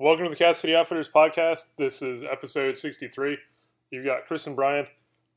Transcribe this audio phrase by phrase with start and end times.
[0.00, 1.70] Welcome to the Cap City Outfitters podcast.
[1.76, 3.36] This is episode 63.
[3.90, 4.86] You've got Chris and Brian.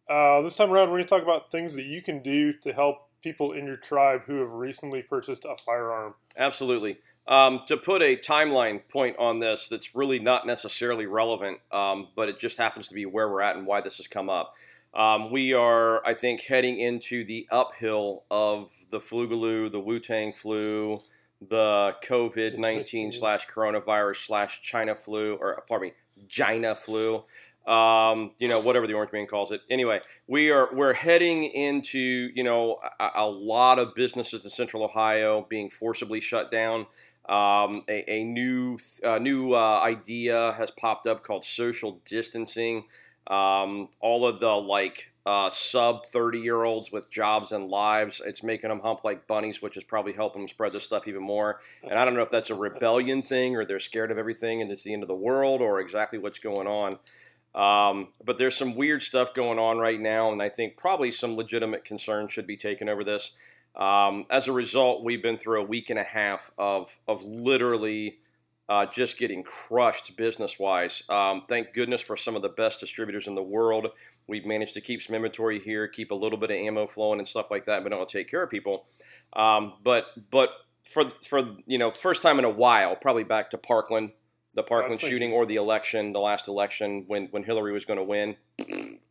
[0.07, 2.71] Uh, this time around, we're going to talk about things that you can do to
[2.71, 6.13] help people in your tribe who have recently purchased a firearm.
[6.37, 6.99] Absolutely.
[7.27, 12.29] Um, to put a timeline point on this that's really not necessarily relevant, um, but
[12.29, 14.53] it just happens to be where we're at and why this has come up.
[14.93, 20.33] Um, we are, I think, heading into the uphill of the flugaloo, the Wu Tang
[20.33, 20.99] flu,
[21.49, 25.93] the COVID 19 slash coronavirus slash China flu, or pardon me,
[26.27, 27.23] China flu.
[27.67, 29.61] Um, you know, whatever the Orange Man calls it.
[29.69, 31.99] Anyway, we are we're heading into
[32.33, 36.87] you know a, a lot of businesses in Central Ohio being forcibly shut down.
[37.29, 42.85] Um, a, a, new uh, new uh, idea has popped up called social distancing.
[43.27, 48.21] Um, all of the like uh, sub 30 year olds with jobs and lives.
[48.25, 51.21] It's making them hump like bunnies, which is probably helping them spread this stuff even
[51.21, 51.59] more.
[51.83, 54.71] And I don't know if that's a rebellion thing or they're scared of everything and
[54.71, 56.97] it's the end of the world or exactly what's going on.
[57.53, 61.35] Um, but there's some weird stuff going on right now, and I think probably some
[61.35, 63.33] legitimate concern should be taken over this.
[63.75, 68.19] Um, as a result, we've been through a week and a half of, of literally
[68.69, 71.03] uh, just getting crushed business wise.
[71.09, 73.87] Um, thank goodness for some of the best distributors in the world.
[74.27, 77.27] We've managed to keep some inventory here, keep a little bit of ammo flowing and
[77.27, 78.85] stuff like that, but don't take care of people.
[79.33, 80.49] Um, but but
[80.85, 84.11] for for you know first time in a while, probably back to Parkland,
[84.53, 88.03] the Parkland shooting or the election, the last election when when Hillary was going to
[88.03, 88.35] win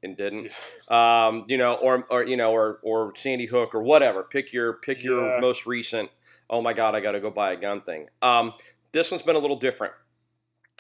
[0.03, 0.51] and didn't.
[0.89, 4.23] Um, you know, or or you know, or or Sandy Hook or whatever.
[4.23, 6.11] Pick your pick your most recent.
[6.49, 8.09] Oh my God, I got to go buy a gun thing.
[8.23, 8.55] Um,
[8.93, 9.93] this one's been a little different.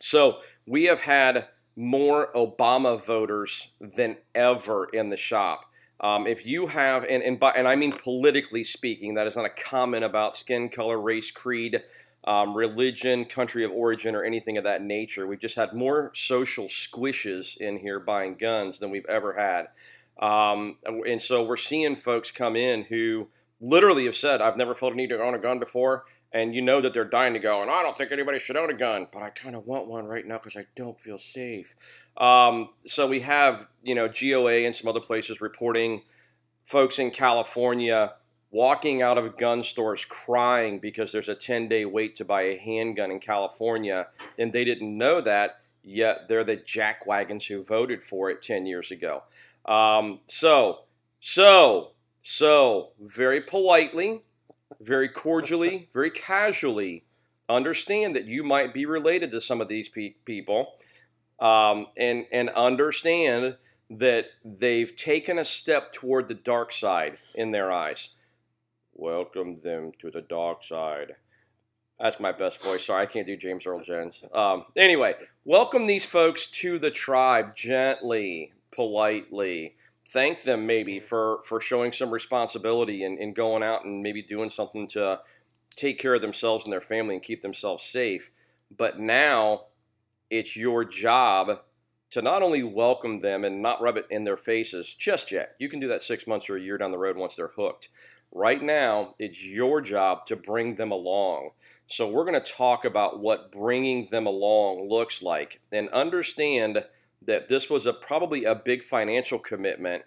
[0.01, 5.65] So we have had more Obama voters than ever in the shop.
[6.01, 9.45] Um, if you have, and, and, by, and I mean politically speaking, that is not
[9.45, 11.83] a comment about skin color, race, creed,
[12.25, 15.27] um, religion, country of origin, or anything of that nature.
[15.27, 19.69] We've just had more social squishes in here buying guns than we've ever had.
[20.27, 23.29] Um, and so we're seeing folks come in who
[23.61, 26.63] literally have said, I've never felt a need to own a gun before and you
[26.63, 29.09] know that they're dying to go, and I don't think anybody should own a gun,
[29.13, 31.75] but I kind of want one right now because I don't feel safe.
[32.17, 36.03] Um, so we have, you know, GOA and some other places reporting
[36.65, 38.15] folks in California
[38.51, 42.59] walking out of gun stores crying because there's a 10 day wait to buy a
[42.59, 44.09] handgun in California,
[44.39, 48.91] and they didn't know that, yet they're the jackwagons who voted for it 10 years
[48.91, 49.23] ago.
[49.65, 50.81] Um, so,
[51.21, 51.93] so,
[52.23, 54.23] so, very politely,
[54.81, 57.05] very cordially, very casually
[57.49, 60.75] understand that you might be related to some of these pe- people
[61.41, 63.57] um, and, and understand
[63.91, 68.15] that they've taken a step toward the dark side in their eyes.
[68.95, 71.17] Welcome them to the dark side.
[71.99, 72.87] That's my best voice.
[72.87, 74.23] Sorry, I can't do James Earl Jones.
[74.33, 75.15] Um, anyway,
[75.45, 79.75] welcome these folks to the tribe gently, politely
[80.13, 84.51] thank them maybe for for showing some responsibility and, and going out and maybe doing
[84.51, 85.21] something to
[85.77, 88.31] take care of themselves and their family and keep themselves safe.
[88.77, 89.67] But now
[90.29, 91.61] it's your job
[92.11, 95.55] to not only welcome them and not rub it in their faces just yet.
[95.59, 97.89] You can do that six months or a year down the road once they're hooked.
[98.33, 101.51] Right now, it's your job to bring them along.
[101.89, 106.85] So, we're going to talk about what bringing them along looks like and understand
[107.27, 110.05] that this was a probably a big financial commitment.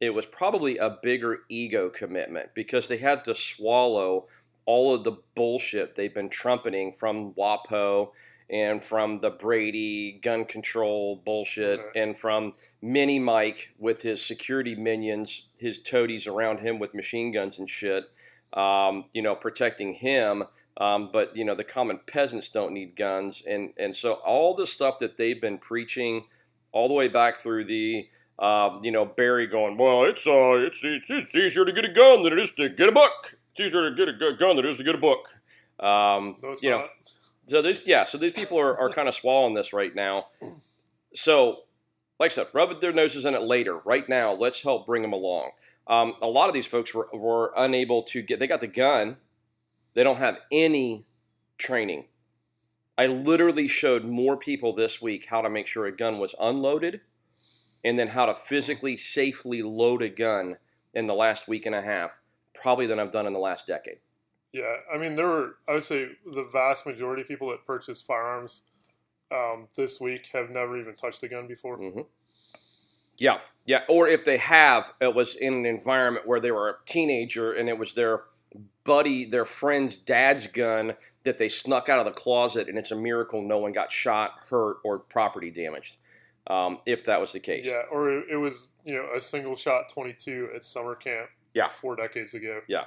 [0.00, 4.26] It was probably a bigger ego commitment because they had to swallow
[4.64, 8.10] all of the bullshit they've been trumpeting from WAPO
[8.50, 15.48] and from the Brady gun control bullshit and from Mini Mike with his security minions,
[15.58, 18.04] his toadies around him with machine guns and shit,
[18.54, 20.44] um, you know, protecting him.
[20.78, 24.66] Um, but you know, the common peasants don't need guns, and and so all the
[24.66, 26.24] stuff that they've been preaching
[26.78, 28.08] all the way back through the
[28.38, 31.92] um, you know Barry going, well, it's uh, it's, it's it's easier to get a
[31.92, 33.36] gun than it is to get a book.
[33.52, 35.26] It's easier to get a gun than it is to get a book.
[35.80, 36.78] Um, no, you not.
[36.78, 36.86] know,
[37.48, 40.28] so these yeah, so these people are, are kind of swallowing this right now.
[41.14, 41.64] So,
[42.20, 43.78] like I said, rub their noses in it later.
[43.78, 45.50] Right now, let's help bring them along.
[45.88, 48.38] Um, a lot of these folks were, were unable to get.
[48.38, 49.16] They got the gun.
[49.94, 51.06] They don't have any
[51.56, 52.04] training.
[52.98, 57.00] I literally showed more people this week how to make sure a gun was unloaded
[57.84, 60.56] and then how to physically safely load a gun
[60.94, 62.10] in the last week and a half,
[62.54, 63.98] probably than I've done in the last decade.
[64.52, 68.04] Yeah, I mean, there were, I would say, the vast majority of people that purchased
[68.04, 68.62] firearms
[69.30, 71.78] um, this week have never even touched a gun before.
[71.78, 72.00] Mm-hmm.
[73.16, 73.82] Yeah, yeah.
[73.88, 77.68] Or if they have, it was in an environment where they were a teenager and
[77.68, 78.22] it was their
[78.84, 82.96] buddy, their friend's dad's gun that they snuck out of the closet, and it's a
[82.96, 85.96] miracle no one got shot, hurt, or property damaged.
[86.46, 87.66] Um, if that was the case.
[87.66, 91.28] Yeah, or it, it was you know a single shot 22 at summer camp.
[91.54, 91.68] Yeah.
[91.68, 92.60] four decades ago.
[92.68, 92.84] Yeah,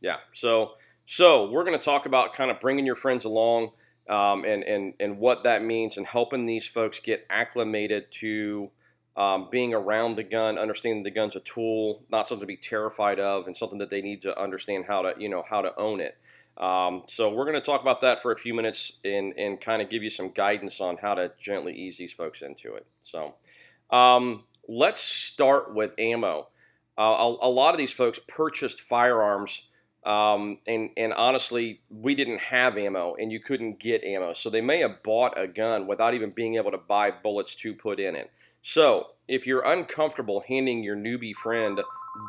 [0.00, 0.16] yeah.
[0.34, 0.72] So,
[1.06, 3.70] so we're going to talk about kind of bringing your friends along,
[4.08, 8.70] um, and and and what that means, and helping these folks get acclimated to
[9.16, 13.20] um, being around the gun, understanding the gun's a tool, not something to be terrified
[13.20, 16.00] of, and something that they need to understand how to you know how to own
[16.00, 16.16] it.
[16.56, 19.82] Um, so we're going to talk about that for a few minutes and, and kind
[19.82, 22.86] of give you some guidance on how to gently ease these folks into it.
[23.02, 23.34] So
[23.90, 26.48] um, let's start with ammo.
[26.96, 29.66] Uh, a, a, lot of these folks purchased firearms,
[30.06, 34.32] um, and, and honestly, we didn't have ammo, and you couldn't get ammo.
[34.32, 37.74] So they may have bought a gun without even being able to buy bullets to
[37.74, 38.30] put in it.
[38.64, 41.80] So if you're uncomfortable handing your newbie friend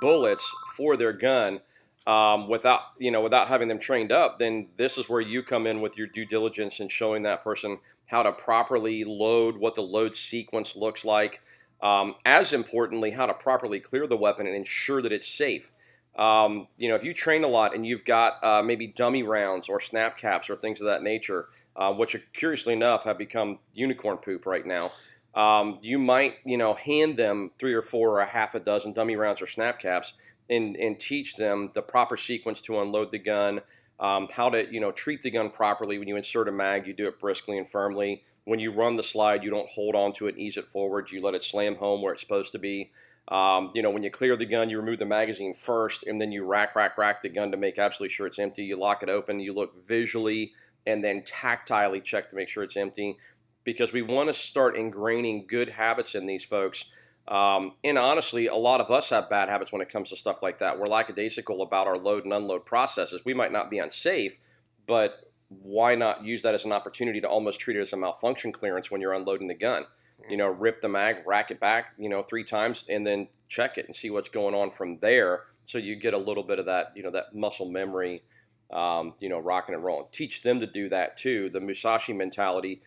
[0.02, 0.46] bullets
[0.76, 1.62] for their gun,
[2.06, 5.66] um, without you know without having them trained up, then this is where you come
[5.66, 9.82] in with your due diligence and showing that person how to properly load, what the
[9.82, 11.42] load sequence looks like.
[11.82, 15.72] Um, as importantly, how to properly clear the weapon and ensure that it's safe.
[16.18, 19.68] Um, you know, if you train a lot and you've got uh, maybe dummy rounds
[19.68, 24.18] or snap caps or things of that nature, uh, which curiously enough have become unicorn
[24.18, 24.92] poop right now.
[25.36, 28.94] Um, you might, you know, hand them three or four or a half a dozen
[28.94, 30.14] dummy rounds or snap caps,
[30.50, 33.62] and, and teach them the proper sequence to unload the gun,
[34.00, 35.98] um, how to you know treat the gun properly.
[35.98, 38.24] When you insert a mag, you do it briskly and firmly.
[38.46, 41.12] When you run the slide, you don't hold on to it and ease it forward.
[41.12, 42.92] You let it slam home where it's supposed to be.
[43.28, 46.32] Um, you know, when you clear the gun, you remove the magazine first, and then
[46.32, 48.64] you rack, rack, rack the gun to make absolutely sure it's empty.
[48.64, 49.40] You lock it open.
[49.40, 50.54] You look visually
[50.86, 53.18] and then tactilely check to make sure it's empty,
[53.66, 56.86] because we want to start ingraining good habits in these folks
[57.28, 60.44] um, and honestly, a lot of us have bad habits when it comes to stuff
[60.44, 60.80] like that.
[60.80, 63.22] We're lackadaisical about our load and unload processes.
[63.26, 64.40] We might not be unsafe,
[64.86, 68.52] but why not use that as an opportunity to almost treat it as a malfunction
[68.52, 69.86] clearance when you're unloading the gun?
[70.30, 73.78] You know, rip the mag, rack it back, you know, three times, and then check
[73.78, 75.44] it and see what's going on from there.
[75.66, 78.24] So you get a little bit of that, you know, that muscle memory,
[78.72, 80.08] um, you know, rocking and rolling.
[80.12, 81.50] Teach them to do that too.
[81.50, 82.82] The Musashi mentality.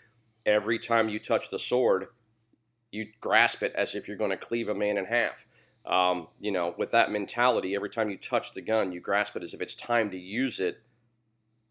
[0.49, 2.07] Every time you touch the sword,
[2.91, 5.45] you grasp it as if you're going to cleave a man in half.
[5.85, 9.43] Um, you know, with that mentality, every time you touch the gun, you grasp it
[9.43, 10.79] as if it's time to use it,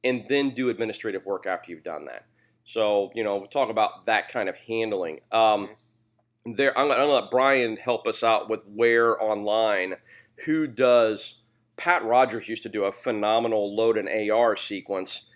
[0.03, 2.25] and then do administrative work after you've done that.
[2.65, 5.21] So, you know, we'll talk about that kind of handling.
[5.31, 5.69] Um,
[6.45, 9.95] there, I'm going to let Brian help us out with where online,
[10.45, 11.41] who does.
[11.77, 15.29] Pat Rogers used to do a phenomenal load and AR sequence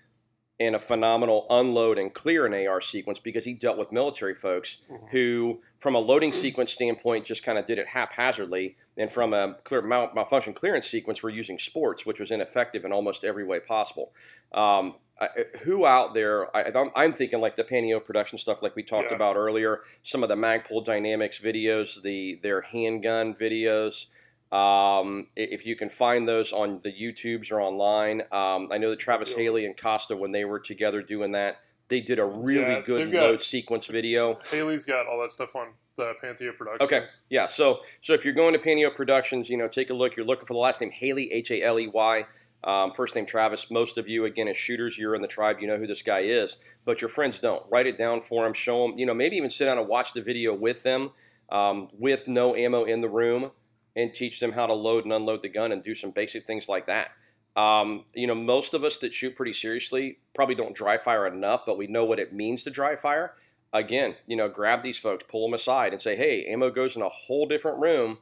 [0.61, 4.77] and a phenomenal unload and clear an AR sequence because he dealt with military folks
[4.89, 5.07] mm-hmm.
[5.07, 8.77] who, from a loading sequence standpoint, just kind of did it haphazardly.
[8.95, 12.91] And from a clear mal- malfunction clearance sequence, we're using sports, which was ineffective in
[12.91, 14.11] almost every way possible.
[14.53, 15.29] Um, I,
[15.63, 16.55] who out there?
[16.55, 16.71] I,
[17.03, 19.15] am thinking like the Panteao production stuff, like we talked yeah.
[19.15, 19.81] about earlier.
[20.03, 24.05] Some of the Magpul Dynamics videos, the their handgun videos.
[24.51, 28.99] Um, if you can find those on the YouTubes or online, um, I know that
[28.99, 29.37] Travis yeah.
[29.37, 33.13] Haley and Costa, when they were together doing that, they did a really yeah, good
[33.13, 34.39] load sequence video.
[34.49, 35.67] Haley's got all that stuff on
[35.97, 36.81] the Panteao Productions.
[36.81, 37.47] Okay, yeah.
[37.47, 40.15] So, so if you're going to Panteao Productions, you know, take a look.
[40.15, 42.25] You're looking for the last name Haley, H A L E Y.
[42.63, 43.71] Um, first name Travis.
[43.71, 45.57] Most of you, again, as shooters, you're in the tribe.
[45.59, 47.63] You know who this guy is, but your friends don't.
[47.69, 48.53] Write it down for them.
[48.53, 48.97] Show them.
[48.97, 51.11] You know, maybe even sit down and watch the video with them,
[51.51, 53.51] um, with no ammo in the room
[53.95, 56.69] and teach them how to load and unload the gun and do some basic things
[56.69, 57.11] like that.
[57.55, 61.63] Um, you know, most of us that shoot pretty seriously probably don't dry fire enough,
[61.65, 63.33] but we know what it means to dry fire.
[63.73, 67.01] Again, you know, grab these folks, pull them aside, and say, "Hey, ammo goes in
[67.01, 68.19] a whole different room,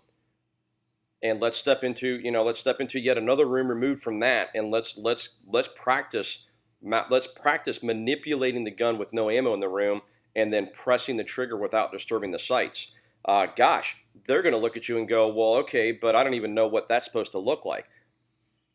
[1.22, 4.50] and let's step into, you know, let's step into yet another room removed from that,
[4.56, 6.46] and let's let's let's practice,
[6.82, 10.02] let's practice manipulating the gun with no ammo in the room,
[10.36, 12.94] and then pressing the trigger without disturbing the sights."
[13.26, 16.34] Uh, gosh, they're going to look at you and go, well, okay, but I don't
[16.34, 17.88] even know what that's supposed to look like.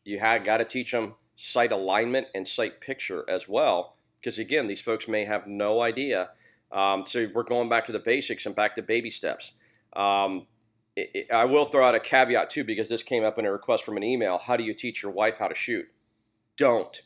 [0.03, 4.81] You got to teach them sight alignment and sight picture as well, because again, these
[4.81, 6.29] folks may have no idea.
[6.71, 9.53] Um, so we're going back to the basics and back to baby steps.
[9.95, 10.47] Um,
[10.95, 13.51] it, it, I will throw out a caveat too, because this came up in a
[13.51, 14.37] request from an email.
[14.37, 15.85] How do you teach your wife how to shoot?
[16.57, 17.01] Don't.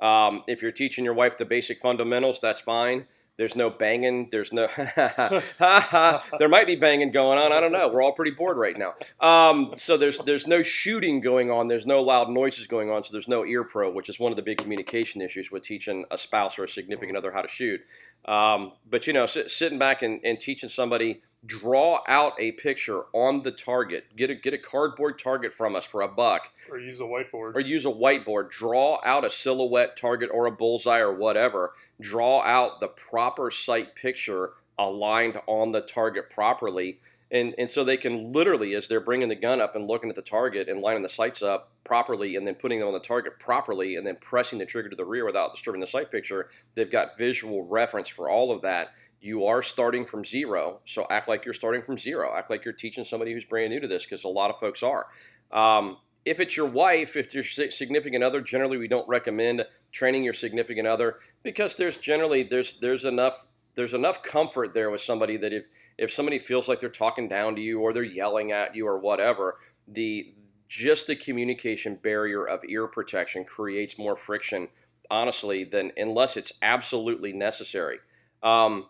[0.00, 3.06] Um, if you're teaching your wife the basic fundamentals, that's fine.
[3.40, 4.28] There's no banging.
[4.30, 4.68] There's no.
[6.38, 7.52] there might be banging going on.
[7.52, 7.88] I don't know.
[7.88, 8.92] We're all pretty bored right now.
[9.18, 11.66] Um, so there's there's no shooting going on.
[11.66, 13.02] There's no loud noises going on.
[13.02, 16.04] So there's no ear pro, which is one of the big communication issues with teaching
[16.10, 17.80] a spouse or a significant other how to shoot.
[18.26, 23.04] Um, but you know, sit, sitting back and, and teaching somebody draw out a picture
[23.12, 24.04] on the target.
[24.16, 27.54] Get a get a cardboard target from us for a buck, or use a whiteboard,
[27.54, 28.50] or use a whiteboard.
[28.50, 31.72] Draw out a silhouette target or a bullseye or whatever.
[32.00, 37.00] Draw out the proper sight picture aligned on the target properly.
[37.32, 40.16] And, and so they can literally, as they're bringing the gun up and looking at
[40.16, 43.38] the target and lining the sights up properly, and then putting them on the target
[43.38, 46.90] properly, and then pressing the trigger to the rear without disturbing the sight picture, they've
[46.90, 48.88] got visual reference for all of that
[49.20, 50.80] you are starting from zero.
[50.86, 52.34] So act like you're starting from zero.
[52.34, 54.82] Act like you're teaching somebody who's brand new to this because a lot of folks
[54.82, 55.06] are.
[55.52, 60.34] Um, if it's your wife, if your significant other, generally we don't recommend training your
[60.34, 65.52] significant other because there's generally there's there's enough there's enough comfort there with somebody that
[65.52, 65.64] if
[65.98, 68.98] if somebody feels like they're talking down to you or they're yelling at you or
[68.98, 69.58] whatever,
[69.88, 70.34] the
[70.68, 74.68] just the communication barrier of ear protection creates more friction,
[75.10, 77.98] honestly, than unless it's absolutely necessary.
[78.42, 78.86] Um,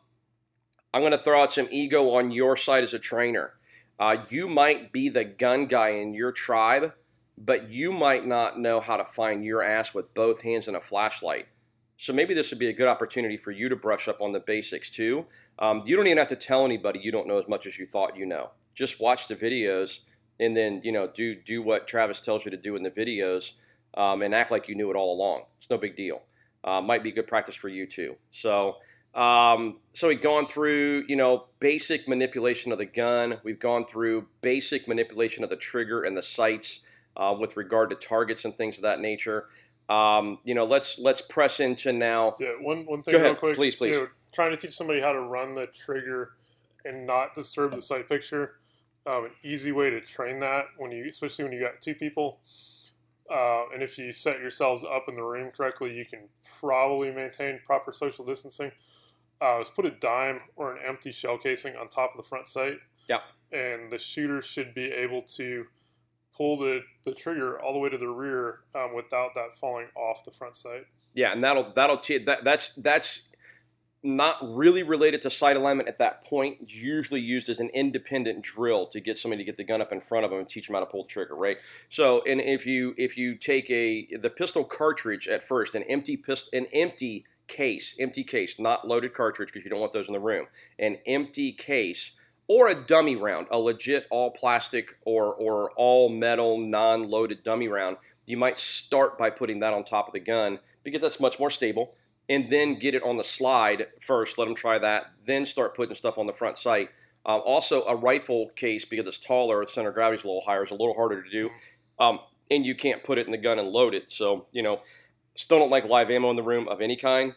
[0.92, 3.52] I'm going to throw out some ego on your side as a trainer.
[3.98, 6.92] Uh, you might be the gun guy in your tribe,
[7.36, 10.80] but you might not know how to find your ass with both hands and a
[10.80, 11.46] flashlight.
[11.96, 14.40] So maybe this would be a good opportunity for you to brush up on the
[14.40, 15.26] basics too.
[15.58, 17.86] Um, you don't even have to tell anybody you don't know as much as you
[17.86, 18.50] thought you know.
[18.74, 20.00] Just watch the videos
[20.38, 23.52] and then you know do do what Travis tells you to do in the videos
[23.98, 25.42] um, and act like you knew it all along.
[25.60, 26.22] It's no big deal.
[26.64, 28.16] Uh, might be good practice for you too.
[28.30, 28.76] So
[29.14, 33.38] um, so we've gone through, you know, basic manipulation of the gun.
[33.42, 36.86] We've gone through basic manipulation of the trigger and the sights
[37.16, 39.48] uh, with regard to targets and things of that nature.
[39.88, 42.36] Um, you know, let's let's press into now.
[42.38, 43.56] Yeah, one one thing Go real ahead, quick.
[43.56, 43.96] please, please.
[43.96, 46.34] You know, trying to teach somebody how to run the trigger
[46.84, 48.60] and not disturb the sight picture.
[49.06, 52.38] Um, an easy way to train that when you, especially when you got two people,
[53.28, 56.28] uh, and if you set yourselves up in the room correctly, you can
[56.60, 58.70] probably maintain proper social distancing
[59.42, 62.48] uh, is put a dime or an empty shell casing on top of the front
[62.48, 62.78] sight.
[63.08, 63.20] Yeah.
[63.52, 65.66] And the shooter should be able to
[66.36, 70.24] pull the, the trigger all the way to the rear um, without that falling off
[70.24, 70.86] the front sight.
[71.14, 73.30] Yeah, and that'll that'll t- that, that's that's
[74.02, 76.56] not really related to sight alignment at that point.
[76.62, 79.92] It's usually used as an independent drill to get somebody to get the gun up
[79.92, 81.58] in front of them and teach them how to pull the trigger, right?
[81.90, 86.16] So, and if you if you take a the pistol cartridge at first, an empty
[86.16, 90.14] pistol, an empty case, empty case, not loaded cartridge because you don't want those in
[90.14, 90.46] the room,
[90.78, 92.12] an empty case
[92.50, 97.68] or a dummy round, a legit all plastic or, or all metal non loaded dummy
[97.68, 101.38] round, you might start by putting that on top of the gun because that's much
[101.38, 101.94] more stable.
[102.28, 105.94] And then get it on the slide first, let them try that, then start putting
[105.94, 106.88] stuff on the front sight.
[107.24, 110.42] Um, also, a rifle case, because it's taller, the center of gravity is a little
[110.44, 111.50] higher, is a little harder to do.
[112.00, 112.18] Um,
[112.50, 114.10] and you can't put it in the gun and load it.
[114.10, 114.80] So, you know,
[115.36, 117.34] Still don't like live ammo in the room of any kind,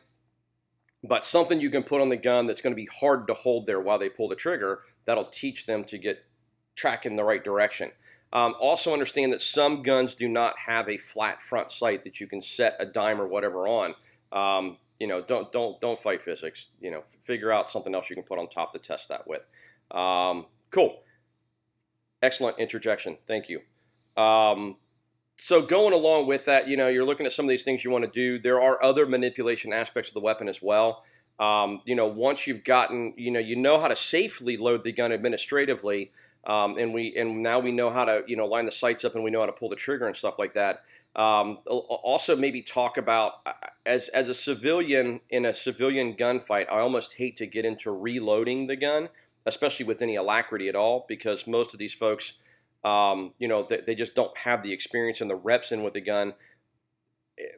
[1.03, 3.65] but something you can put on the gun that's going to be hard to hold
[3.65, 6.25] there while they pull the trigger that'll teach them to get
[6.75, 7.91] track in the right direction.
[8.31, 12.25] Um, also understand that some guns do not have a flat front sight that you
[12.25, 13.93] can set a dime or whatever on.
[14.31, 16.67] Um, you know, don't don't don't fight physics.
[16.81, 19.45] You know, figure out something else you can put on top to test that with.
[19.91, 21.01] Um, cool,
[22.23, 23.17] excellent interjection.
[23.27, 23.59] Thank you.
[24.21, 24.77] Um,
[25.37, 27.91] so going along with that, you know, you're looking at some of these things you
[27.91, 28.39] want to do.
[28.39, 31.03] There are other manipulation aspects of the weapon as well.
[31.39, 34.91] Um, you know, once you've gotten, you know, you know how to safely load the
[34.91, 36.11] gun administratively,
[36.45, 39.15] um, and we and now we know how to, you know, line the sights up
[39.15, 40.83] and we know how to pull the trigger and stuff like that.
[41.15, 43.53] Um, also, maybe talk about uh,
[43.85, 46.71] as as a civilian in a civilian gunfight.
[46.71, 49.09] I almost hate to get into reloading the gun,
[49.45, 52.33] especially with any alacrity at all, because most of these folks
[52.83, 55.93] um, you know, they, they just don't have the experience and the reps in with
[55.93, 56.33] the gun.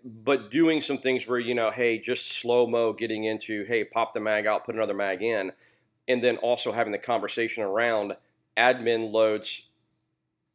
[0.04, 4.14] But doing some things where, you know, hey, just slow mo getting into, hey, pop
[4.14, 5.52] the mag out, put another mag in,
[6.08, 8.16] and then also having the conversation around
[8.58, 9.70] admin loads.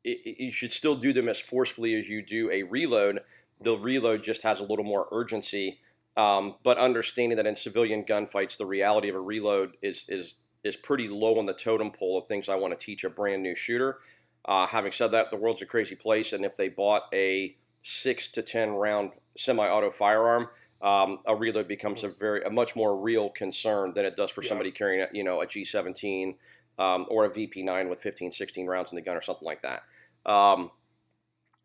[0.04, 3.20] It, you should still do them as forcefully as you do a reload.
[3.60, 5.80] The reload just has a little more urgency.
[6.16, 10.34] Um, but understanding that in civilian gunfights, the reality of a reload is is
[10.64, 13.42] is pretty low on the totem pole of things I want to teach a brand
[13.42, 13.98] new shooter.
[14.44, 18.30] Uh, having said that, the world's a crazy place, and if they bought a six
[18.32, 20.48] to ten round semi-auto firearm,
[20.82, 24.42] um, a reload becomes a very a much more real concern than it does for
[24.42, 24.48] yeah.
[24.48, 26.36] somebody carrying you know a G17
[26.78, 29.82] um, or a VP9 with 15, 16 rounds in the gun or something like that.
[30.30, 30.70] Um,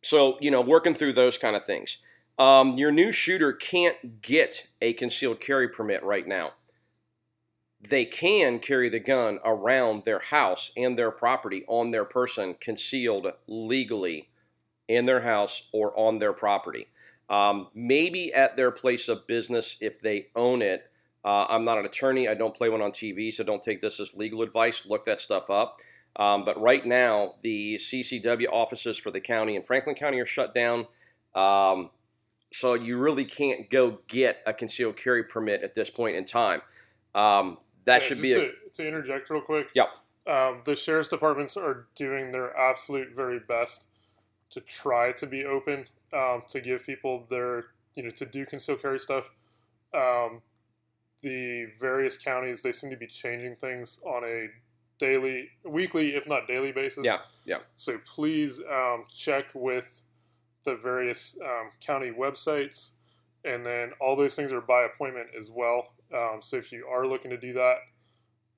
[0.02, 1.98] so you know, working through those kind of things.
[2.38, 6.52] Um, your new shooter can't get a concealed carry permit right now
[7.90, 13.28] they can carry the gun around their house and their property on their person concealed
[13.48, 14.30] legally
[14.88, 16.88] in their house or on their property.
[17.30, 20.90] Um, maybe at their place of business if they own it.
[21.24, 22.28] Uh, I'm not an attorney.
[22.28, 24.86] I don't play one on TV, so don't take this as legal advice.
[24.86, 25.80] Look that stuff up.
[26.18, 30.54] Um, but right now, the CCW offices for the county and Franklin County are shut
[30.54, 30.86] down.
[31.34, 31.90] Um,
[32.54, 36.62] so you really can't go get a concealed carry permit at this point in time.
[37.14, 39.68] Um, that Yeah, should be a, to, to interject real quick.
[39.74, 39.90] Yep.
[40.28, 43.86] Um, the sheriff's departments are doing their absolute very best
[44.52, 47.66] to try to be open um, to give people their
[47.96, 49.30] you know to do concealed carry stuff.
[49.94, 50.42] Um,
[51.22, 54.48] the various counties they seem to be changing things on a
[55.00, 57.06] daily, weekly, if not daily basis.
[57.06, 57.60] Yeah, yeah.
[57.76, 60.02] So please um, check with
[60.64, 62.92] the various um, county websites,
[63.44, 65.94] and then all those things are by appointment as well.
[66.14, 67.78] Um, so if you are looking to do that,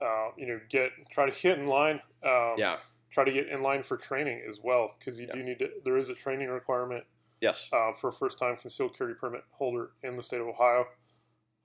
[0.02, 2.02] uh, you know, get try to get in line.
[2.24, 2.78] Um, yeah,
[3.10, 5.36] Try to get in line for training as well, because you Yeah.
[5.36, 5.72] do need to.
[5.86, 7.06] There is a training requirement
[7.40, 10.86] yes, uh, for a first-time concealed carry permit holder in the state of Ohio.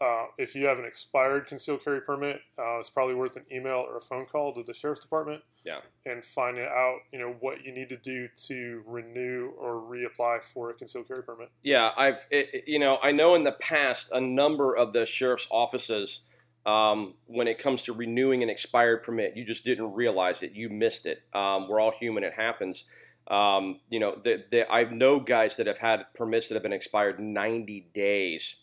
[0.02, 3.84] Uh, if you have an expired concealed carry permit, uh, it's probably worth an email
[3.88, 5.42] or a phone call to the sheriff's department.
[5.64, 5.78] Yeah.
[6.06, 10.70] And find out, you know, what you need to do to renew or reapply for
[10.70, 11.50] a concealed carry permit.
[11.62, 15.46] Yeah, I've it, you know I know in the past a number of the sheriff's
[15.50, 16.22] offices
[16.66, 20.68] um, when it comes to renewing an expired permit, you just didn't realize it, you
[20.68, 21.22] missed it.
[21.32, 22.84] Um, we're all human; it happens.
[23.28, 26.72] Um, you know, the, the, I know guys that have had permits that have been
[26.72, 28.56] expired 90 days,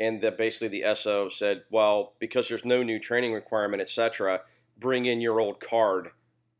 [0.00, 4.40] and that basically the SO said, well, because there's no new training requirement, etc.,
[4.78, 6.10] bring in your old card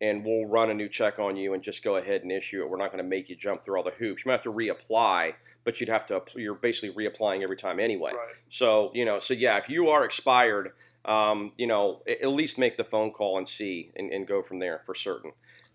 [0.02, 2.70] and we'll run a new check on you and just go ahead and issue it.
[2.70, 4.24] We're not going to make you jump through all the hoops.
[4.24, 6.22] You might have to reapply, but you'd have to.
[6.36, 8.12] You're basically reapplying every time anyway.
[8.12, 8.34] Right.
[8.50, 10.72] So you know, so yeah, if you are expired,
[11.04, 14.58] um, you know, at least make the phone call and see, and, and go from
[14.58, 15.32] there for certain.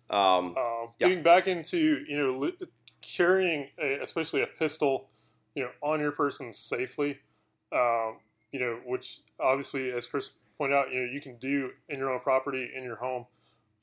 [0.09, 0.55] Um, Um,
[0.99, 1.07] Yeah.
[1.09, 2.51] Getting back into you know
[3.01, 5.07] carrying a, especially a pistol,
[5.53, 7.19] you know, on your person safely,
[7.75, 8.17] um,
[8.51, 12.11] you know, which obviously, as Chris pointed out, you know, you can do in your
[12.11, 13.25] own property in your home.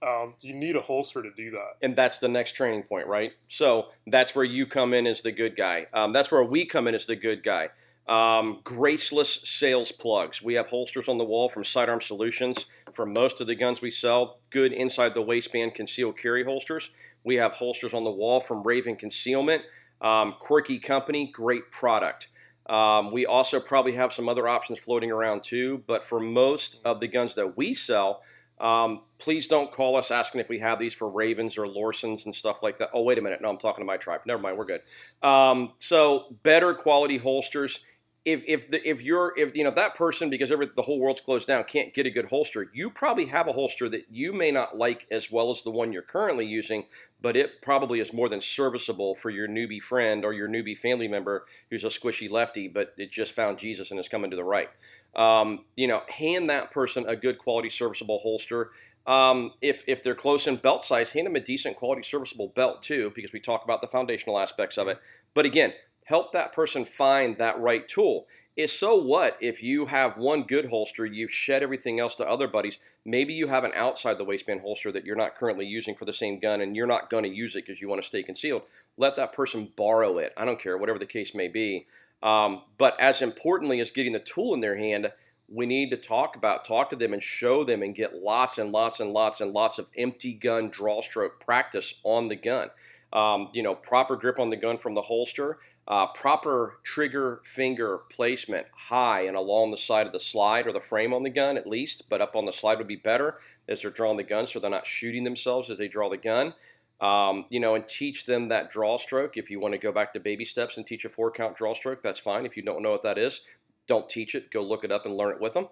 [0.02, 1.74] Um, you need a holster to do that.
[1.80, 3.34] and that's the next training point, right?
[3.48, 5.86] So that's where you come in as the good guy.
[5.92, 7.68] Um, that's where we come in as the good guy.
[8.08, 10.42] Um, graceless sales plugs.
[10.42, 13.92] We have holsters on the wall from Sidearm Solutions for most of the guns we
[13.92, 14.40] sell.
[14.50, 16.90] Good inside the waistband concealed carry holsters.
[17.22, 19.62] We have holsters on the wall from Raven Concealment.
[20.00, 22.26] Um, quirky company, great product.
[22.66, 27.00] Um, we also probably have some other options floating around too, but for most of
[27.00, 28.22] the guns that we sell,
[28.60, 32.34] um, please don't call us asking if we have these for Ravens or Lorsons and
[32.34, 32.90] stuff like that.
[32.94, 33.40] Oh, wait a minute.
[33.42, 34.20] No, I'm talking to my tribe.
[34.24, 34.56] Never mind.
[34.56, 34.82] We're good.
[35.28, 37.80] Um, so better quality holsters.
[38.24, 41.20] If if the, if you're if you know that person because every, the whole world's
[41.20, 44.52] closed down can't get a good holster, you probably have a holster that you may
[44.52, 46.84] not like as well as the one you're currently using,
[47.20, 51.08] but it probably is more than serviceable for your newbie friend or your newbie family
[51.08, 54.44] member who's a squishy lefty, but it just found Jesus and is coming to the
[54.44, 54.70] right.
[55.16, 58.70] Um, you know, hand that person a good quality serviceable holster.
[59.04, 62.82] Um, if if they're close in belt size, hand them a decent quality serviceable belt
[62.82, 64.98] too, because we talk about the foundational aspects of it.
[65.34, 65.72] But again,
[66.04, 68.26] help that person find that right tool.
[68.54, 72.46] Is so what if you have one good holster, you've shed everything else to other
[72.46, 72.76] buddies.
[73.02, 76.12] Maybe you have an outside the waistband holster that you're not currently using for the
[76.12, 78.62] same gun, and you're not going to use it because you want to stay concealed.
[78.98, 80.34] Let that person borrow it.
[80.36, 81.86] I don't care, whatever the case may be.
[82.22, 85.10] Um, but as importantly as getting the tool in their hand,
[85.48, 88.70] we need to talk about, talk to them and show them and get lots and
[88.70, 92.68] lots and lots and lots of empty gun draw stroke practice on the gun.
[93.12, 97.98] Um, you know, proper grip on the gun from the holster, uh, proper trigger finger
[98.10, 101.56] placement high and along the side of the slide or the frame on the gun
[101.56, 104.46] at least, but up on the slide would be better as they're drawing the gun
[104.46, 106.54] so they're not shooting themselves as they draw the gun.
[107.00, 109.36] Um, you know, and teach them that draw stroke.
[109.36, 111.74] If you want to go back to baby steps and teach a four count draw
[111.74, 112.46] stroke, that's fine.
[112.46, 113.40] If you don't know what that is,
[113.88, 114.52] don't teach it.
[114.52, 115.64] Go look it up and learn it with them.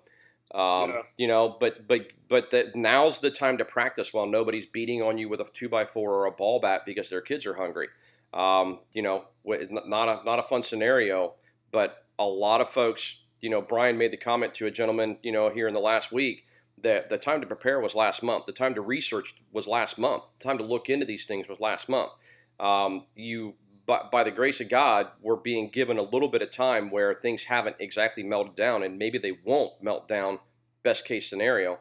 [0.52, 1.02] Um, Yeah.
[1.18, 5.18] You know, but but but that now's the time to practice while nobody's beating on
[5.18, 7.86] you with a two by four or a ball bat because their kids are hungry.
[8.32, 11.34] Um, you know, not a not a fun scenario,
[11.72, 13.16] but a lot of folks.
[13.40, 16.12] You know, Brian made the comment to a gentleman, you know, here in the last
[16.12, 16.44] week
[16.82, 18.46] that the time to prepare was last month.
[18.46, 20.24] The time to research was last month.
[20.38, 22.10] The time to look into these things was last month.
[22.58, 23.54] Um, you,
[23.86, 27.14] by, by the grace of God, we're being given a little bit of time where
[27.14, 30.38] things haven't exactly melted down, and maybe they won't melt down.
[30.82, 31.78] Best case scenario.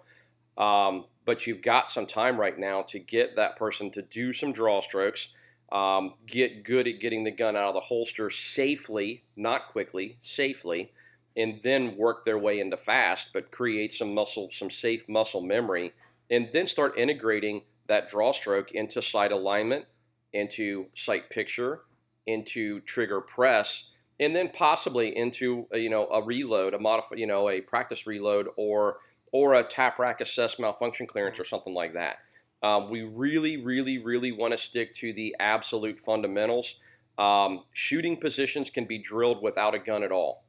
[0.57, 4.51] Um, but you've got some time right now to get that person to do some
[4.51, 5.29] draw strokes,
[5.71, 10.91] um, get good at getting the gun out of the holster safely, not quickly, safely,
[11.37, 15.93] and then work their way into fast, but create some muscle, some safe muscle memory,
[16.29, 19.85] and then start integrating that draw stroke into sight alignment,
[20.33, 21.81] into sight picture,
[22.27, 27.27] into trigger press, and then possibly into a, you know a reload, a modify, you
[27.27, 28.97] know a practice reload, or
[29.31, 32.17] or a tap rack assess malfunction clearance or something like that.
[32.61, 36.75] Um, we really, really, really want to stick to the absolute fundamentals.
[37.17, 40.45] Um, shooting positions can be drilled without a gun at all.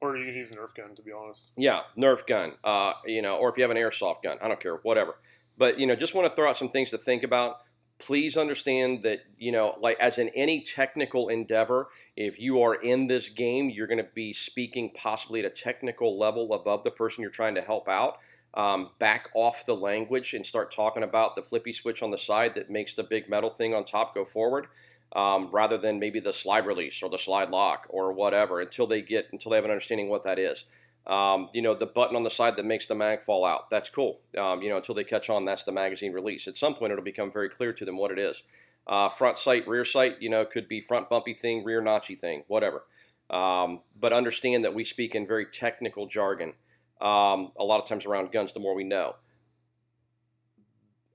[0.00, 1.48] Or you could use a Nerf gun, to be honest.
[1.56, 2.52] Yeah, Nerf gun.
[2.64, 5.16] Uh, you know, or if you have an airsoft gun, I don't care, whatever.
[5.58, 7.58] But you know, just want to throw out some things to think about.
[7.98, 13.08] Please understand that you know, like as in any technical endeavor, if you are in
[13.08, 17.20] this game, you're going to be speaking possibly at a technical level above the person
[17.20, 18.18] you're trying to help out.
[18.52, 22.56] Um, back off the language and start talking about the flippy switch on the side
[22.56, 24.66] that makes the big metal thing on top go forward
[25.14, 29.02] um, rather than maybe the slide release or the slide lock or whatever until they
[29.02, 30.64] get until they have an understanding what that is.
[31.06, 33.70] Um, you know, the button on the side that makes the mag fall out.
[33.70, 34.20] That's cool.
[34.36, 36.46] Um, you know, until they catch on, that's the magazine release.
[36.46, 38.42] At some point, it'll become very clear to them what it is.
[38.86, 42.44] Uh, front sight, rear sight, you know, could be front bumpy thing, rear notchy thing,
[42.48, 42.82] whatever.
[43.30, 46.52] Um, but understand that we speak in very technical jargon.
[47.00, 49.14] Um, a lot of times around guns, the more we know.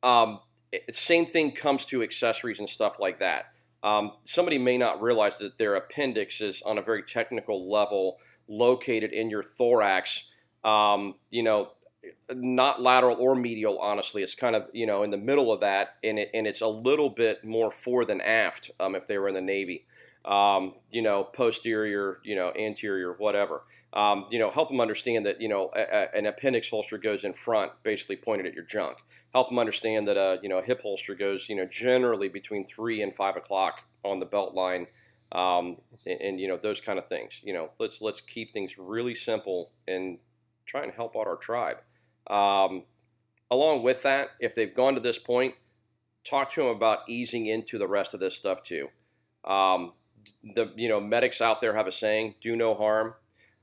[0.04, 0.40] Um,
[0.92, 3.46] same thing comes to accessories and stuff like that
[3.86, 8.18] um, somebody may not realize that their appendix is on a very technical level
[8.48, 10.32] located in your thorax.
[10.64, 11.70] Um, you know,
[12.32, 13.78] not lateral or medial.
[13.78, 16.62] Honestly, it's kind of you know in the middle of that, and it, and it's
[16.62, 18.72] a little bit more fore than aft.
[18.80, 19.86] Um, if they were in the Navy,
[20.26, 23.62] um, you know, posterior, you know, anterior, whatever.
[23.96, 27.24] Um, you know, help them understand that you know a, a, an appendix holster goes
[27.24, 28.98] in front, basically pointed at your junk
[29.34, 32.66] help them understand that a you know a hip holster goes you know generally between
[32.66, 34.88] three and five o'clock on the belt line,
[35.32, 37.42] um, and, and, you know those kind of things.
[37.44, 40.20] You know, let's let's keep things really simple and
[40.66, 41.78] try and help out our tribe.
[42.28, 42.84] Um,
[43.52, 45.56] along with that, if they've gone to this point,
[46.24, 48.88] talk to them about easing into the rest of this stuff too.
[49.44, 49.94] Um,
[50.56, 53.16] the you know medics out there have a saying: "Do no harm."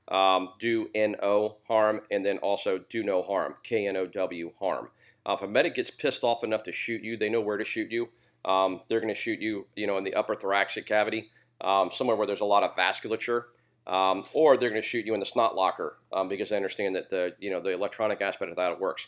[0.08, 4.90] Um, do no harm, and then also do no harm, K N O W harm.
[5.24, 7.64] Uh, if a medic gets pissed off enough to shoot you, they know where to
[7.64, 8.08] shoot you.
[8.44, 12.16] Um, they're going to shoot you, you know, in the upper thoracic cavity, um, somewhere
[12.16, 13.44] where there's a lot of vasculature,
[13.86, 16.96] um, or they're going to shoot you in the snot locker um, because they understand
[16.96, 19.06] that the, you know, the electronic aspect of that works.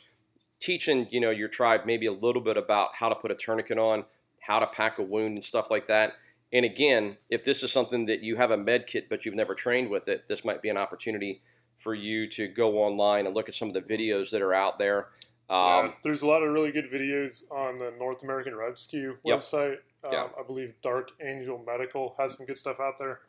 [0.60, 3.76] Teaching, you know, your tribe maybe a little bit about how to put a tourniquet
[3.76, 4.04] on,
[4.40, 6.12] how to pack a wound and stuff like that.
[6.54, 9.54] And again, if this is something that you have a med kit but you've never
[9.54, 11.42] trained with it, this might be an opportunity
[11.78, 14.78] for you to go online and look at some of the videos that are out
[14.78, 15.08] there.
[15.50, 19.40] Um, yeah, there's a lot of really good videos on the North American Rescue yep.
[19.40, 19.78] website.
[20.04, 20.26] Um, yeah.
[20.38, 23.20] I believe Dark Angel Medical has some good stuff out there.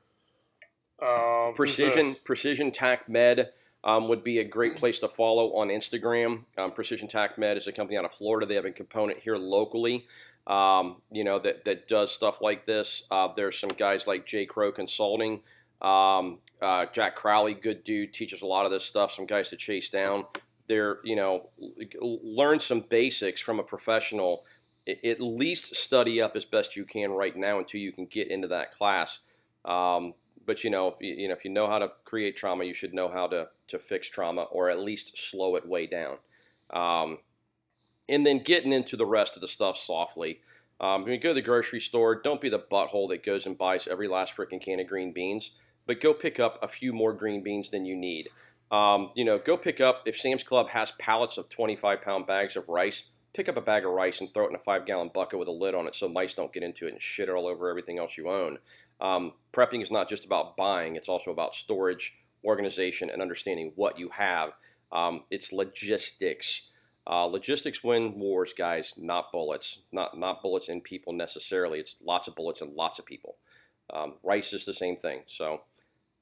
[1.02, 3.50] Um, Precision a, Precision Tac Med
[3.84, 6.44] um, would be a great place to follow on Instagram.
[6.58, 8.46] Um, Precision Tac Med is a company out of Florida.
[8.46, 10.06] They have a component here locally.
[10.48, 13.04] Um, you know that that does stuff like this.
[13.10, 15.42] Uh, there's some guys like Jay Crow Consulting.
[15.82, 19.14] Uh, Jack Crowley, good dude, teaches a lot of this stuff.
[19.14, 20.26] Some guys to chase down
[20.68, 21.48] they're you know
[22.02, 24.44] learn some basics from a professional
[25.04, 28.48] at least study up as best you can right now until you can get into
[28.48, 29.20] that class
[29.66, 30.14] um,
[30.46, 33.10] but you know, you know, if you know how to create trauma, you should know
[33.10, 36.18] how to to fix trauma or at least slow it way down.
[36.72, 37.18] Um,
[38.08, 40.42] and then getting into the rest of the stuff softly.
[40.80, 43.58] Um, when you go to the grocery store, don't be the butthole that goes and
[43.58, 45.52] buys every last freaking can of green beans,
[45.88, 48.30] but go pick up a few more green beans than you need.
[48.72, 52.56] Um, you know, go pick up if Sam's Club has pallets of 25 pound bags
[52.56, 53.04] of rice.
[53.34, 55.48] Pick up a bag of rice and throw it in a five gallon bucket with
[55.48, 58.00] a lid on it so mice don't get into it and shit all over everything
[58.00, 58.58] else you own.
[59.02, 62.14] Um, prepping is not just about buying; it's also about storage,
[62.44, 64.52] organization, and understanding what you have.
[64.92, 66.70] Um, it's logistics.
[67.08, 69.80] Uh, logistics win wars, guys, not bullets.
[69.92, 71.80] Not not bullets in people necessarily.
[71.80, 73.36] It's lots of bullets and lots of people.
[73.94, 75.22] Um, rice is the same thing.
[75.28, 75.62] So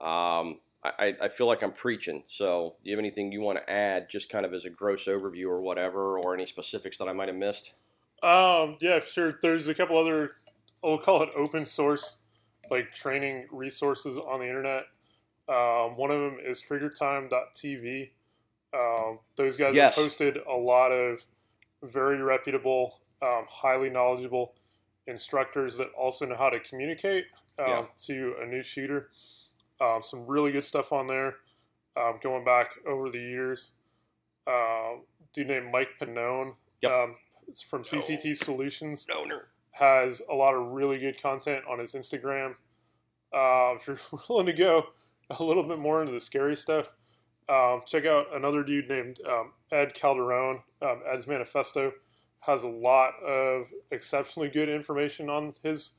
[0.02, 2.24] um, I, I feel like I'm preaching.
[2.28, 5.06] So, do you have anything you want to add, just kind of as a gross
[5.06, 7.72] overview or whatever, or any specifics that I might have missed?
[8.22, 9.40] Um, yeah, sure.
[9.42, 10.32] There's a couple other,
[10.84, 12.18] we'll call it open source,
[12.70, 14.84] like training resources on the internet.
[15.48, 18.10] Um, one of them is triggertime.tv.
[18.74, 19.96] Um, those guys yes.
[19.96, 21.26] have posted a lot of
[21.84, 24.54] very reputable, um, highly knowledgeable
[25.06, 27.26] instructors that also know how to communicate
[27.60, 27.86] um, yeah.
[28.06, 29.10] to a new shooter.
[29.82, 31.36] Um, some really good stuff on there.
[31.96, 33.72] Um, going back over the years,
[34.48, 34.94] uh,
[35.34, 36.92] dude named Mike Pannone yep.
[36.92, 37.16] um,
[37.70, 38.34] from CCT no.
[38.34, 39.26] Solutions no.
[39.72, 42.56] has a lot of really good content on his Instagram.
[43.34, 44.88] Uh, if you're willing to go
[45.30, 46.96] a little bit more into the scary stuff,
[47.50, 50.62] um, check out another dude named um, Ed Calderon.
[50.82, 51.94] Um, Ed's Manifesto
[52.42, 55.94] has a lot of exceptionally good information on his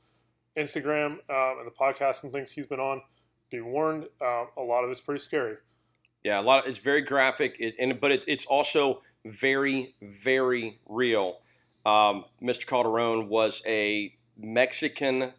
[0.57, 3.01] Instagram um, and the podcast and things he's been on.
[3.49, 5.57] be warned, uh, a lot of it's pretty scary.
[6.23, 6.63] Yeah, a lot.
[6.63, 11.39] Of, it's very graphic, it, and but it, it's also very, very real.
[11.85, 12.65] Um, Mr.
[12.65, 15.33] Calderon was a Mexican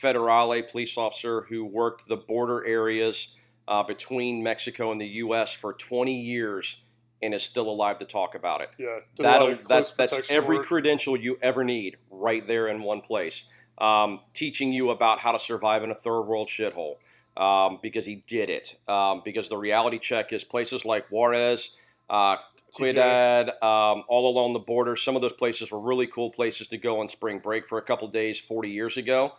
[0.00, 3.34] federale police officer who worked the border areas
[3.68, 5.52] uh, between Mexico and the U.S.
[5.52, 6.78] for 20 years
[7.22, 8.70] and is still alive to talk about it.
[8.78, 10.66] Yeah, that, that's that's every work.
[10.66, 13.44] credential you ever need right there in one place.
[13.76, 16.96] Um, teaching you about how to survive in a third world shithole
[17.36, 18.76] um, because he did it.
[18.88, 21.76] Um, because the reality check is places like Juarez,
[22.10, 22.36] uh,
[22.70, 24.96] Ciudad, um, all along the border.
[24.96, 27.82] Some of those places were really cool places to go on spring break for a
[27.82, 29.34] couple days 40 years ago.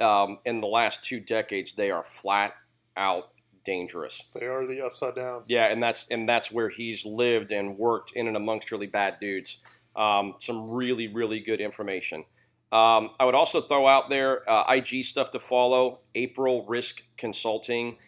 [0.00, 2.54] Um, in the last two decades, they are flat
[2.96, 3.30] out
[3.64, 4.22] dangerous.
[4.34, 5.42] They are the upside down.
[5.46, 9.18] Yeah, and that's and that's where he's lived and worked in and amongst really bad
[9.20, 9.58] dudes.
[9.96, 12.24] Um, some really really good information.
[12.72, 16.00] Um, I would also throw out there uh, IG stuff to follow.
[16.16, 17.98] Aprill Risk Consulting.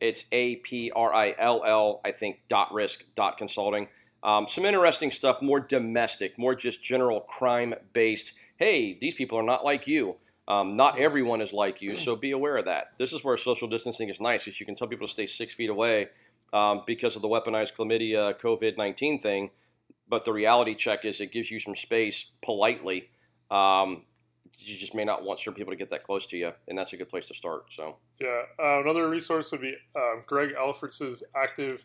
[0.00, 2.00] It's A P R I L L.
[2.04, 3.88] I think dot risk dot consulting.
[4.22, 8.32] Um, some interesting stuff, more domestic, more just general crime based.
[8.56, 10.16] Hey, these people are not like you.
[10.48, 12.92] Um, not everyone is like you, so be aware of that.
[12.98, 15.54] This is where social distancing is nice, is you can tell people to stay six
[15.54, 16.08] feet away
[16.52, 19.50] um, because of the weaponized chlamydia COVID nineteen thing.
[20.08, 23.10] But the reality check is it gives you some space politely.
[23.50, 24.04] Um,
[24.58, 26.92] you just may not want certain people to get that close to you, and that's
[26.92, 27.66] a good place to start.
[27.70, 31.84] So yeah, uh, another resource would be um, Greg Ellifritz active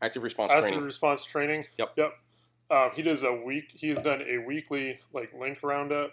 [0.00, 0.84] active response active training.
[0.84, 1.66] response training.
[1.76, 2.12] Yep, yep.
[2.70, 3.70] Um, he does a week.
[3.74, 6.12] He has done a weekly like link roundup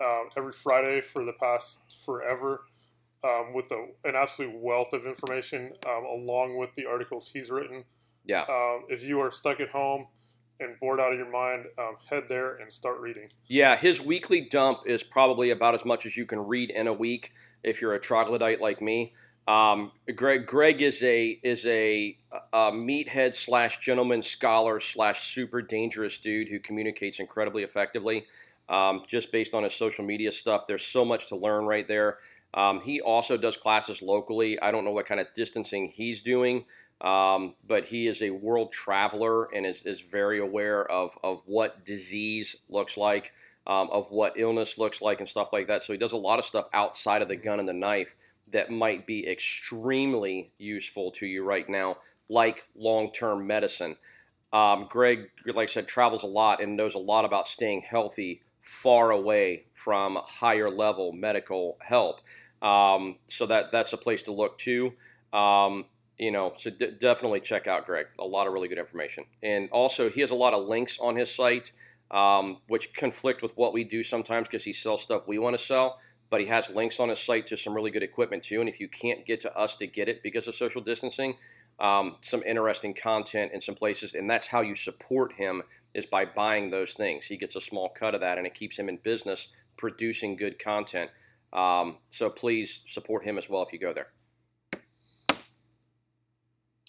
[0.00, 2.62] um, every Friday for the past forever
[3.24, 7.84] um, with a, an absolute wealth of information um, along with the articles he's written.
[8.24, 8.42] Yeah.
[8.42, 10.06] Um, if you are stuck at home
[10.60, 13.28] and bored out of your mind, um, head there and start reading.
[13.48, 16.92] Yeah, his weekly dump is probably about as much as you can read in a
[16.92, 19.14] week if you're a troglodyte like me.
[19.46, 22.16] Um, Greg Greg is a is a,
[22.54, 28.24] a meathead slash gentleman scholar slash super dangerous dude who communicates incredibly effectively
[28.68, 30.66] um, just based on his social media stuff.
[30.66, 32.18] There's so much to learn right there.
[32.54, 34.60] Um, he also does classes locally.
[34.60, 36.64] I don't know what kind of distancing he's doing,
[37.00, 41.84] um, but he is a world traveler and is, is very aware of, of what
[41.84, 43.32] disease looks like,
[43.66, 45.82] um, of what illness looks like, and stuff like that.
[45.82, 48.14] So he does a lot of stuff outside of the gun and the knife
[48.52, 51.96] that might be extremely useful to you right now,
[52.28, 53.96] like long term medicine.
[54.52, 58.42] Um, Greg, like I said, travels a lot and knows a lot about staying healthy
[58.64, 62.20] far away from higher level medical help.
[62.62, 64.94] Um, so that that's a place to look too.
[65.32, 65.84] Um,
[66.18, 68.06] you know, so d- definitely check out Greg.
[68.18, 71.16] A lot of really good information, and also he has a lot of links on
[71.16, 71.72] his site,
[72.10, 75.62] um, which conflict with what we do sometimes because he sells stuff we want to
[75.62, 76.00] sell.
[76.30, 78.60] But he has links on his site to some really good equipment too.
[78.60, 81.36] And if you can't get to us to get it because of social distancing,
[81.78, 85.62] um, some interesting content in some places, and that's how you support him
[85.94, 87.26] is by buying those things.
[87.26, 90.58] He gets a small cut of that, and it keeps him in business producing good
[90.58, 91.10] content.
[91.52, 94.08] Um, so please support him as well if you go there.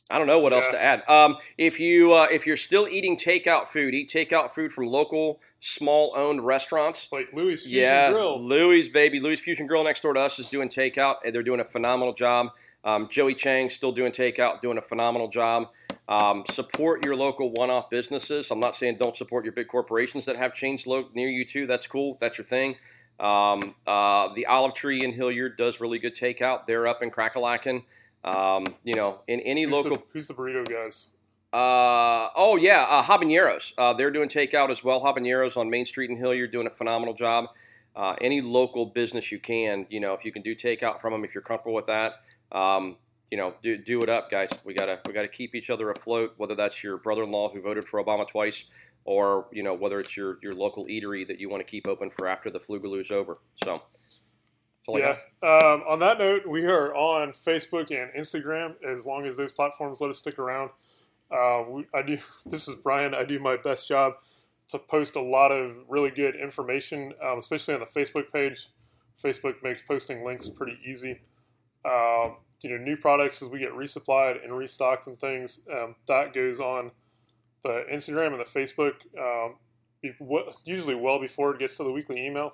[0.09, 0.59] I don't know what yeah.
[0.59, 1.09] else to add.
[1.09, 5.39] Um, if you uh, if you're still eating takeout food, eat takeout food from local
[5.61, 8.39] small owned restaurants like Louis Fusion yeah, Grill.
[8.39, 11.59] Louis baby, Louis Fusion Grill next door to us is doing takeout, and they're doing
[11.59, 12.49] a phenomenal job.
[12.85, 15.69] Um, Joey Chang still doing takeout, doing a phenomenal job.
[16.07, 18.51] Um, support your local one-off businesses.
[18.51, 21.65] I'm not saying don't support your big corporations that have chains lo- near you too.
[21.65, 22.17] That's cool.
[22.21, 22.75] That's your thing.
[23.19, 26.67] Um, uh, the Olive Tree in Hilliard does really good takeout.
[26.67, 27.83] They're up in Crackalacken.
[28.23, 29.97] Um, you know, in any who's local.
[29.97, 31.11] The, who's the burrito guys?
[31.53, 33.73] Uh, oh yeah, uh, Habaneros.
[33.77, 35.01] Uh, they're doing takeout as well.
[35.01, 37.45] Habaneros on Main Street in Hilliard doing a phenomenal job.
[37.95, 41.23] Uh, any local business you can, you know, if you can do takeout from them,
[41.23, 42.15] if you're comfortable with that,
[42.55, 42.95] um,
[43.29, 44.49] you know, do, do it up, guys.
[44.63, 46.33] We gotta we gotta keep each other afloat.
[46.37, 48.65] Whether that's your brother-in-law who voted for Obama twice,
[49.03, 52.09] or you know whether it's your your local eatery that you want to keep open
[52.09, 53.37] for after the flugaloo is over.
[53.63, 53.83] So.
[54.87, 55.17] Yeah.
[55.41, 59.99] Um, on that note, we are on Facebook and Instagram as long as those platforms
[59.99, 60.69] let us stick around.
[61.31, 62.19] Uh, we, I do.
[62.45, 63.15] This is Brian.
[63.15, 64.13] I do my best job
[64.69, 68.67] to post a lot of really good information, um, especially on the Facebook page.
[69.23, 71.19] Facebook makes posting links pretty easy.
[71.83, 76.33] Um, you know, new products as we get resupplied and restocked and things, um, that
[76.33, 76.91] goes on
[77.63, 79.55] the Instagram and the Facebook, um,
[80.63, 82.53] usually well before it gets to the weekly email.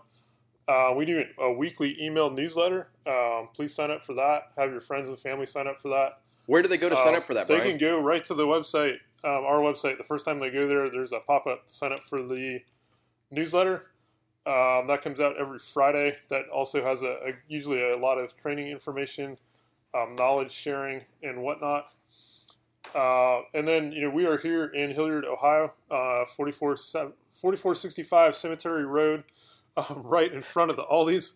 [0.67, 2.89] Uh, we do a weekly email newsletter.
[3.05, 4.51] Um, please sign up for that.
[4.57, 6.19] Have your friends and family sign up for that.
[6.45, 7.47] Where do they go to sign uh, up for that?
[7.47, 7.77] They Brian?
[7.77, 9.97] can go right to the website, um, our website.
[9.97, 12.59] The first time they go there, there's a pop up to sign up for the
[13.31, 13.83] newsletter.
[14.45, 16.17] Um, that comes out every Friday.
[16.29, 19.37] That also has a, a, usually a lot of training information
[19.93, 21.91] um, knowledge sharing, and whatnot.
[22.95, 28.85] Uh, and then, you know, we are here in Hilliard, Ohio, uh, 44, 4465 Cemetery
[28.85, 29.23] Road,
[29.77, 31.33] um, right in front of the Aldi's.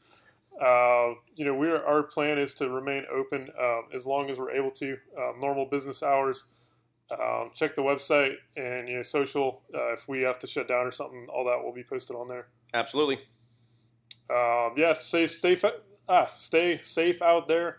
[0.62, 4.38] Uh, you know, we are, our plan is to remain open um, as long as
[4.38, 6.46] we're able to, um, normal business hours.
[7.12, 9.62] Um, check the website and you know social.
[9.74, 12.28] Uh, if we have to shut down or something, all that will be posted on
[12.28, 12.48] there.
[12.74, 13.20] Absolutely.
[14.28, 15.64] Um, yeah, stay safe.
[16.10, 17.78] Ah, stay safe out there.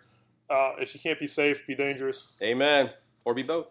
[0.48, 2.32] Uh, if you can't be safe, be dangerous.
[2.42, 2.90] Amen.
[3.24, 3.66] Or be both.